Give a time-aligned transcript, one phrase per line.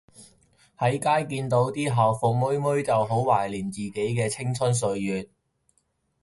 [0.79, 5.29] 喺街見到啲校服妹妹就好懷緬自己嘅青春歲月